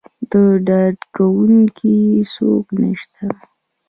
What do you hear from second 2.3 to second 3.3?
څوک نه شته.